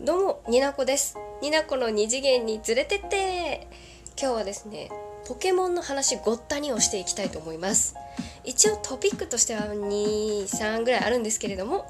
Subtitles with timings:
[0.00, 1.16] どうも、になこです。
[1.40, 3.68] になこの二次元に連れてって
[4.20, 4.90] 今日はですね、
[5.24, 7.94] ポケモンの話ごったにをしていきたいと思います。
[8.42, 11.88] 一応トピックとしては2、3ぐらいあるんですけれども、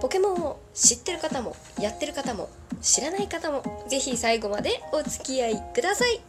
[0.00, 2.48] ポケモンを知ってる方も、やってる方も、
[2.80, 6.22] 知らない方も、ぜひ最後までお付き合いください。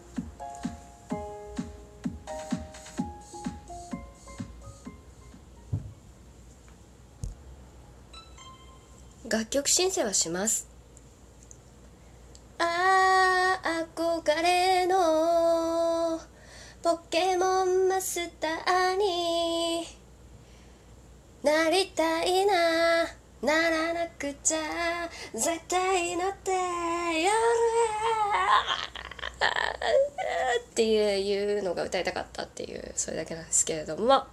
[9.30, 10.75] 楽曲申請はします。
[25.34, 26.58] 絶対なってや
[27.32, 27.36] る
[30.62, 34.26] っていうのが歌いたかったっていうそれだけなんですけれども。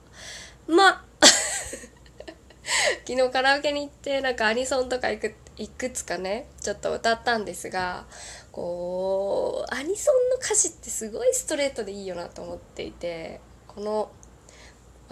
[0.66, 1.04] まあ
[3.06, 8.06] 昨日カラオケに行ってなんかアニソンとかいくいくつかねちょっと歌ったんですが
[8.50, 14.10] こうアニソンの歌詞ってすごいストレートでいいよなと思っていてこの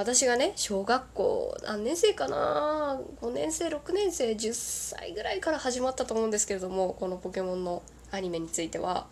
[0.00, 9.08] 私がね小学校何年生かな5年生6年生10歳ぐらいから始まったと思うんですけれどもこのポケモンのアニメについては。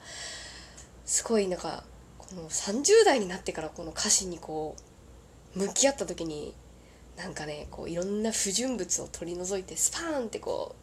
[1.05, 1.84] すごいなんか
[2.16, 4.77] この30代になってからこの歌詞にこ
[5.55, 6.55] う向き合った時に
[7.19, 10.75] なんかねこういろんな不純物を取り除いてスパーンってこ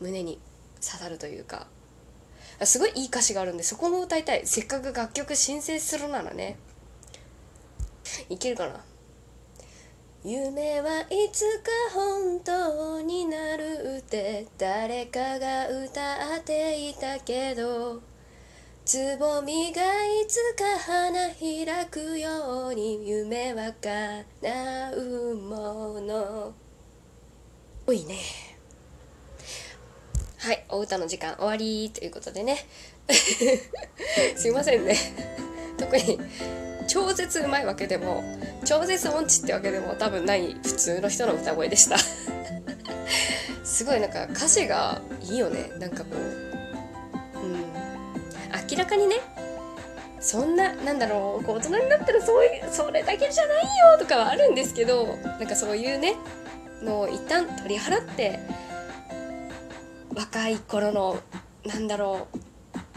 [0.00, 0.38] う胸に
[0.80, 1.66] 刺さるというか。
[2.64, 4.46] すごいいい歌詞があるんでそこも歌いたい。
[4.46, 6.56] せっかく楽曲申請するならね。
[8.30, 8.82] いけるかな？
[10.24, 18.02] 夢はいつか本当になるって誰かが歌っていたけど
[18.84, 26.54] つぼみがいつか花開くように夢は叶うもの。
[27.86, 28.16] 多いね。
[30.38, 32.66] はいお歌の時間終わりということでね。
[34.36, 34.96] すいませんね。
[35.78, 36.18] 特に
[36.88, 38.24] 超絶うまいわけでも
[38.64, 41.96] 超絶音痴ってわけでも多分ない普通の人の歌声でした。
[43.64, 45.70] すごいなんか歌詞がいいよね。
[45.78, 46.06] なんかこ
[47.34, 47.78] ううん。
[48.70, 49.16] 明らかにね
[50.20, 56.16] そんななんだろうこう大人になったらそういうそれだけじゃないよとかはあるんですけどなんかそういうね
[56.82, 58.40] のを一旦取り払って
[60.14, 61.18] 若い頃の
[61.64, 62.38] なんだろう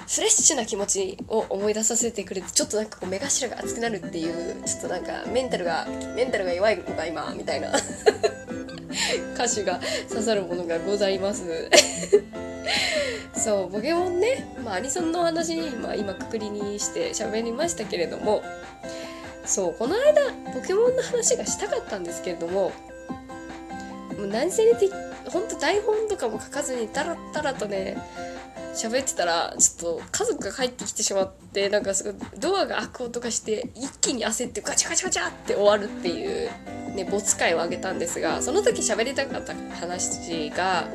[0.07, 7.71] フレッシュな気持ちを思い出させてくれてちょっとなんかこう目頭が熱くなるっていうちょっとなんかメンタルがメンタルが弱いのか今みたいな
[9.35, 9.79] 歌詞が
[10.09, 11.69] 刺さるものがございます。
[13.33, 18.43] そうポケモンね、まあ、アニソンの話、まあ、今くくりにして喋りましたけれども。
[19.45, 22.71] そうこの間ポケモンの話がしたかったんですけれども
[24.17, 24.89] もう何せねて
[25.31, 27.97] ほんと台本とかも書かずにタラッタラとね
[28.73, 36.49] 喋ってたらちょっと家族が帰ってきてしまってなんかすごいドアが開く音がして一気に焦ってガチャガチャガチャって終わるっていう
[36.95, 40.87] ね没回をあげたんですがその時喋りたかった話が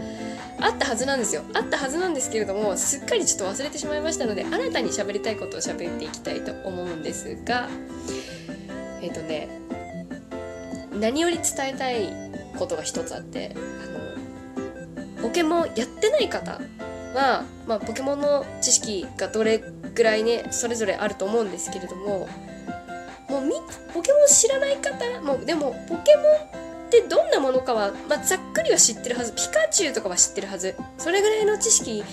[0.61, 1.43] あったはずなんですよ。
[1.53, 7.69] あったはずなんですけれどもすっかりちょっと忘れてしまいましたので新たに喋りたいことを喋っていきたいと思うんですが
[9.03, 9.49] えっ、とね
[10.99, 12.09] 何より伝えたい
[12.59, 13.59] ことが一つあってあ
[13.99, 14.06] の
[15.21, 16.61] ポケモンやってない方
[17.15, 19.63] は、まあ、ポケモンの知識がどれ
[19.95, 22.29] ぐらいねそれぞれあると思うんですけれども
[23.29, 23.53] もうみ
[23.93, 26.66] ポケモン知らない方もでもポケモン
[27.01, 29.33] ってどんなものかは、まあ、ざっくりは知ってるはず。
[29.33, 30.75] ピカチュウとかは知ってるはず。
[30.99, 32.05] それぐらいの知識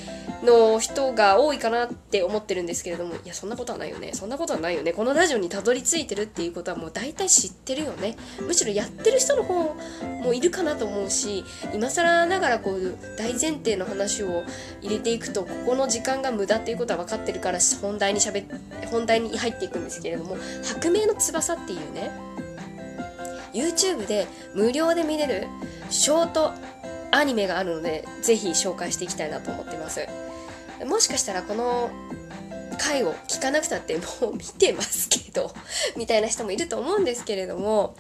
[0.44, 3.16] の人が多いかなって思ってるんですけれども。
[3.16, 4.12] いやそんなことはないよね。
[4.14, 4.94] そんなことはないよね。
[4.94, 8.18] このラジオにたどり着いてるっていうことはもう大体知ってるよね。
[8.42, 9.76] むしろやってる人の方
[10.24, 14.44] もいるかなと思うし今更ながらこう大前提の話を
[14.82, 18.46] 入れていくとここの時間が無駄っていうことは分かってるから本題にしゃべ
[18.90, 22.12] 本題に入っていくんですけれども「白明の翼」っていうね
[23.54, 25.48] YouTube で無料で見れる
[25.90, 26.54] ショート
[27.12, 30.08] アニメがあるのでぜひ紹介していきたいなと思ってます。
[30.86, 31.92] もしかしたらこの
[32.78, 35.54] 回を聞かなくたってもう見てますけど
[35.96, 37.96] みたいな人もいると思うんですけれども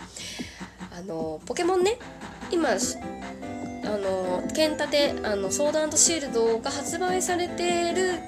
[0.91, 1.97] あのポケモンね
[2.51, 2.75] 今あ
[3.97, 8.19] の剣立てあのソードシールドが発売されてる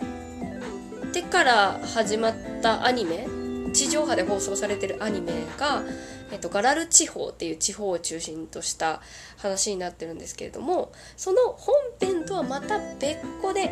[1.12, 3.28] てから始まったアニメ
[3.74, 5.84] 地上波で放送されてるアニメが、
[6.32, 9.02] えっと、ガラル地方っていう地方を中心とした
[9.38, 13.72] 話になってるんですけれどもその本編とはまた別個で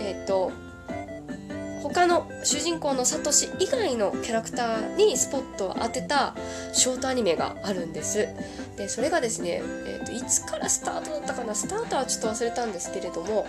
[0.00, 0.52] えっと
[1.82, 6.34] 他の主人公のサトシ以外のキャラクターにスポットを当てた
[6.72, 8.28] ショートアニメがあるんです。
[8.76, 11.54] でそれがですね、えー、といつからスタートだったかな？
[11.54, 13.46] スタートはちょっと忘れたんですけれども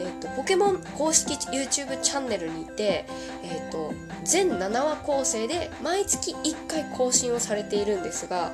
[0.00, 3.06] えーと、ポケモン公式 YouTube チャンネルにて、
[3.42, 3.92] えーと、
[4.24, 8.52] 全7話構成で毎月1回更新をされているんですが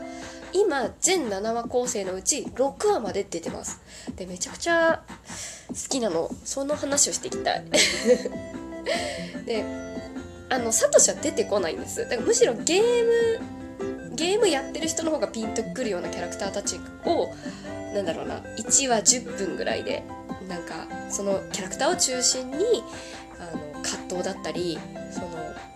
[0.52, 3.80] 今全7話構成のうち6話まで出てます。
[4.16, 5.02] でめちゃくちゃ
[5.68, 6.30] 好きなの。
[6.44, 7.64] その話をしていきたい。
[9.46, 9.64] で
[10.50, 12.02] あのサトシは出てこないんです。
[12.02, 13.62] だからむしろゲーム
[14.14, 17.30] ゲームやってる人の方がピンとくるようなキャラクターたちを
[17.94, 20.02] なんだろうな1話10分ぐらいで
[20.48, 22.82] なんかそのキャラクターを中心に
[23.38, 24.78] あの葛藤だったり
[25.10, 25.28] その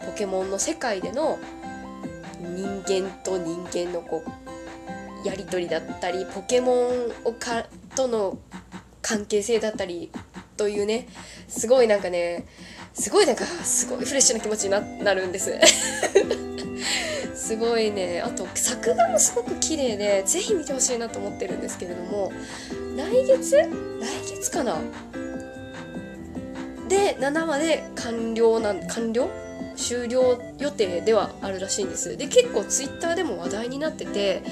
[0.07, 1.39] ポケモンの世界での
[2.41, 4.25] 人間と人間のこ
[5.25, 8.39] うやり取りだったりポケモンをかとの
[9.03, 10.11] 関係性だったり
[10.57, 11.09] というね
[11.49, 12.47] すごいなんかね
[12.95, 15.53] すごいなんかすごいフレッシュな気持ちにななるんです。
[17.35, 22.33] すごいねあと作画もすごく綺麗でぜひ見てほしいなと思ってるんですけれども
[22.97, 23.57] 来月？
[23.57, 23.69] 来
[24.29, 24.79] 月かな？
[26.89, 29.29] で7話で完了なん完了？
[29.77, 34.43] 終了予定ではあるらしいんですで結構ツイッターでも話題になってて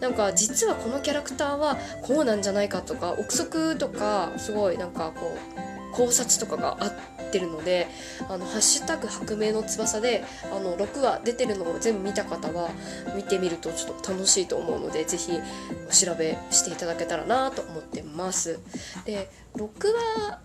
[0.00, 7.88] なんか実はこのキャラクターはこうなんじゃないかとか憶測とかすごいなんかこう考察とかがあってるので
[8.30, 12.70] 「あのハッシュタグ白明の翼で」あの6話出てるのを全部見た方は
[13.16, 15.40] 見てみるとちょっと楽しいと思うので是非
[15.88, 18.60] お調べしていただけたらなと思ってます。
[19.04, 20.38] で6話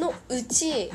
[0.00, 0.90] のうち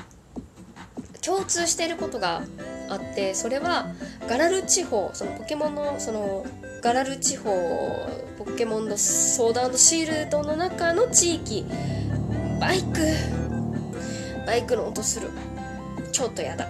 [1.21, 2.43] 共通していることが
[2.89, 3.87] あってそれは
[4.27, 6.45] ガラル地方そのポケモンのその
[6.81, 7.49] ガラル地方
[8.37, 11.65] ポケモンのソードシールドの中の地域
[12.59, 12.99] バイク
[14.45, 15.29] バイクの音する。
[16.11, 16.67] ちょっとやだ。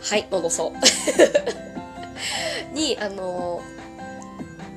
[0.00, 0.72] はい戻そう。
[2.72, 3.60] にあの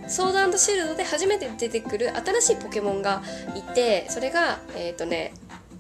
[0.08, 3.22] ソードシールドで初めて出てくる新しいポケモンが
[3.56, 5.34] いてそれがえっ、ー、とね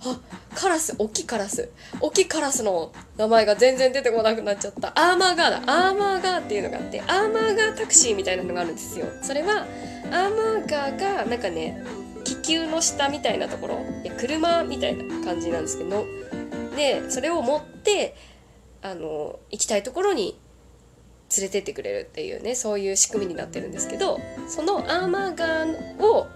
[0.03, 0.19] あ
[0.55, 1.69] カラス、大きいカラス。
[1.99, 4.89] 大きいカラスの名前が全然出てこなくなっちゃった。
[4.95, 5.89] アーマーガーだ。
[5.89, 9.05] アーマーガーっていうのがあって、アーマーガータクシーみたいなのがあるんですよ。
[9.21, 9.67] それは、
[10.11, 11.83] アーマーガーが、なんかね、
[12.23, 16.05] 気球の下みたいなところ、いや車みたいな感じなんですけど、
[16.75, 18.15] で、それを持って、
[18.81, 20.39] あの、行きたいところに
[21.37, 26.27] 連れてってくれるっていうね、そういう仕組みになってるんですけど、そのアーマーガーを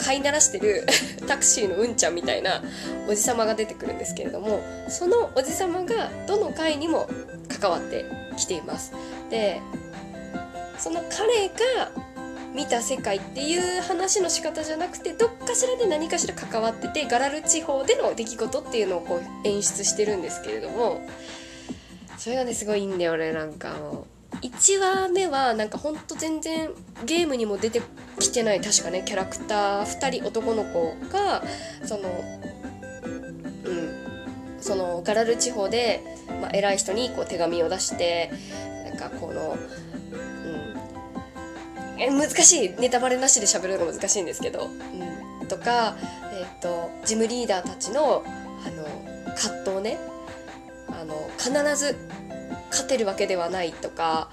[0.00, 0.86] 飼いならしてる
[1.28, 2.62] タクシーのうんちゃんみたいな
[3.08, 7.08] おじさまが出てくるんですけれどもそのおじさまがどの回にも
[7.48, 8.04] 関わって
[8.36, 8.92] きています。
[9.28, 9.60] で
[10.78, 11.90] その彼が
[12.54, 21.00] 見た世界っていう話の仕方じゃなくてどっかしらで何かしら関わっててガラル地方での出来事っていうのをこう演出してるんですけれども
[22.18, 24.20] それがねすごいいいんだよねなんかもう。
[24.42, 26.70] 1話目はなんかほんと全然
[27.04, 27.82] ゲームにも出て
[28.20, 31.42] きてない確かねキャラクター2人男の子が
[31.84, 32.08] その
[33.64, 36.02] うんそのガラル地方で、
[36.40, 38.30] まあ、偉い人にこう手紙を出して
[38.84, 39.56] なんかこの
[41.98, 44.68] うん難しいネタバレなしで喋るのが難しいんですけど、
[45.40, 45.96] うん、とか、
[46.32, 48.24] えーと、ジムリーダーたちの
[48.66, 49.98] あの葛藤ね。
[51.00, 51.96] あの必ず
[52.70, 54.30] 勝てるわけではないとか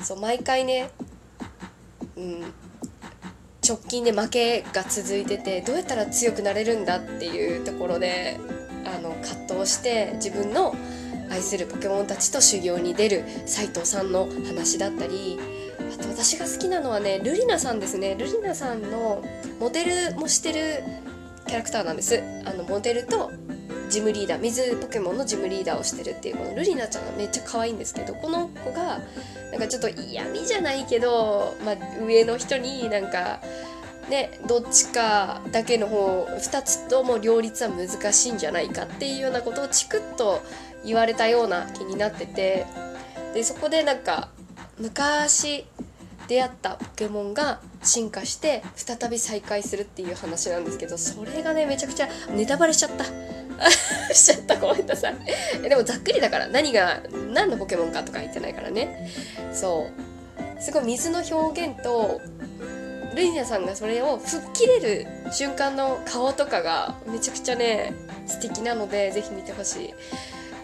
[0.00, 0.90] そう毎回ね、
[2.16, 2.42] うん、
[3.66, 8.38] 直近で負けが続いててどうやったら強くなれるんだっていうところで
[8.84, 10.74] あの葛藤して自分の
[11.30, 15.38] 愛するポケモンたちと修行に出る斎藤さんの話だったり
[15.98, 18.14] あと私が好きなのはねルリナさんですね。
[18.18, 19.22] ルリナさんの
[19.58, 20.84] モデルもしてる
[21.46, 22.22] キャラクターなんです。
[22.44, 23.32] あのモデルと
[23.94, 28.98] ジムリーダー水ポケモンのジムリーダーをしてるっていうこのルリナちゃんがめっちゃ可愛いんですけどこの子が
[29.52, 33.38] なんかちょっと嫌味じゃないけど、まあ、上の人になんか
[34.10, 40.42] ねどっちかだけの方2つとも両立は難しいんじゃないかっていうようなことをチクッと
[40.84, 42.66] 言われたような気になってて
[43.32, 44.28] でそこでなんか
[44.80, 45.66] 昔
[46.26, 53.33] 出会ったポケモンが進化して再び再会するっていう話なんですけどそれがねめちゃくちゃネタバレしちゃった。
[54.12, 55.16] しちゃったごめんなさい。
[55.62, 57.00] でもざっくりだから何が
[57.32, 59.10] 何のポケモンかとか言ってないからね。
[59.52, 59.88] そ
[60.58, 60.62] う。
[60.62, 62.20] すごい水の表現と
[63.14, 67.92] ルイナさんがそれを吹っ切れる瞬間の顔とかがめちゃくちゃね
[68.26, 69.94] 素敵なのでぜひ見てほしい。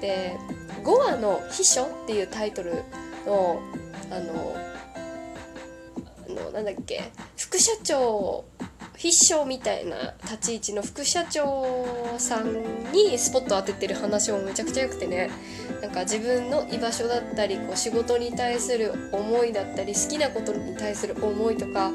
[0.01, 0.37] で
[0.83, 2.83] 5話の「秘書」っていうタイトル
[3.27, 3.61] の
[4.11, 4.57] あの
[6.35, 8.45] のなんだっけ副社長
[9.01, 11.67] 筆書みたいな立ち位置の副社長
[12.19, 15.31] さんにスポット当ててる話もめちゃくちゃ良くてね。
[15.81, 21.91] なんか自分の居場所だったりこう仕事に対する思いだったり好きなことに対する思いとか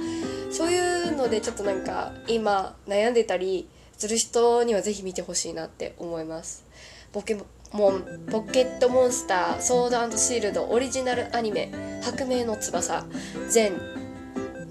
[0.50, 6.66] そういうのでちょっとなんか今悩んでたりする人にはぜひ見てほしいなって思います。
[7.14, 7.38] ポケ
[7.72, 11.72] モンポケットモンスターソードシールドオリジナルアニメ
[12.02, 13.06] 「白明の翼」
[13.48, 13.78] 全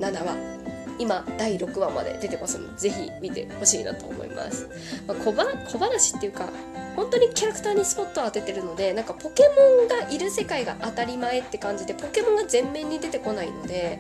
[0.01, 0.54] 7話。
[0.99, 4.69] 今第6話まで出てますのでぜひ見てほしいなと思います、
[5.07, 6.49] まあ、小小話っていうか
[6.97, 13.99] 本当にキャラクターにスポットを当ててるのでなんかポケモンがいる世界が当たり前って感じでポケモンが前面に出てこないので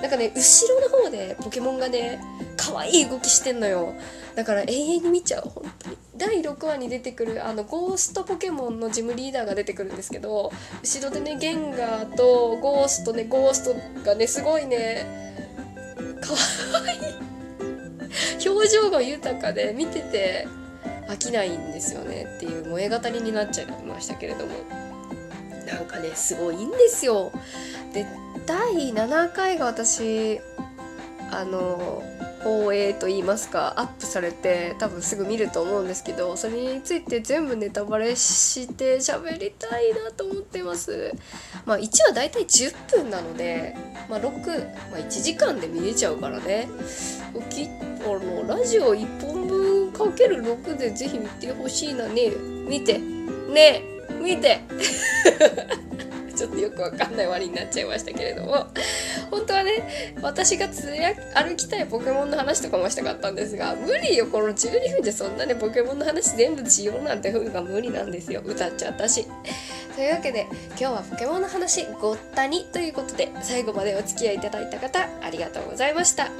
[0.00, 2.20] なんかね後ろの方でポケモンがね
[2.56, 3.94] 可愛い動きしてんのよ。
[4.34, 5.96] だから永遠に見ちゃう本当に。
[6.16, 10.50] 第6話に出てくるあのゴーストポケモンのジムリーダーが出てくるんですけど
[10.82, 15.25] 後ろでねゲンガーとゴーストねゴーストがねすごいね
[16.34, 16.96] かわい。
[16.96, 20.46] い表情が豊かで見てて
[21.08, 22.26] 飽きないんですよね。
[22.36, 24.54] っていう萌え語りになっちゃいましたけれども。
[25.66, 27.32] なんかねすごいんですよ。
[27.92, 28.06] で
[28.46, 30.40] 第7回が私
[31.30, 32.02] あの
[32.46, 41.12] 放映と言いますかアップされて多分すぐ見ると思うんですけどそれについて全部ネタバレして喋りたいなと思ってます。
[41.64, 43.74] まあ1話だいたい10分なので
[44.08, 44.30] まあ6、
[44.92, 46.68] まあ、1時間で見れちゃうからね。
[47.50, 52.06] きあのラジオ1本分かける6でぜひ見てほしいな。
[52.06, 52.30] ね
[52.68, 52.98] 見て。
[52.98, 53.82] ね
[54.22, 54.60] 見て。
[56.36, 58.66] ちょっとよくわかんない割になっちゃいましたけれども
[59.30, 69.26] 本当はね私がつや歩きたいポケモンの話とかもしたかったんですが無理よこの12分でそんなねポケモンの話全部しようなんて風が無理なんですよ歌っちゃったし。
[69.96, 76.24] というわけで今日はポケモンの話ごったにということで最後までお付き合いいただいた方ありがとうございました。
[76.24, 76.32] はい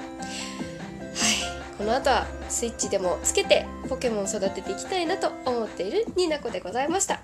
[1.78, 7.20] この後はスイッチでもつけてポケモン育てていきたいなと思っているニナコでございました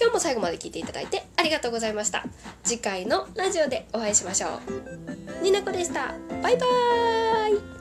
[0.00, 2.24] 今日も最後まで聞いていただいてありがとうございました。
[2.62, 4.60] 次回のラジオでお会いしましょ
[5.40, 5.42] う。
[5.42, 6.14] ニナコでした。
[6.42, 7.77] バイバーイ。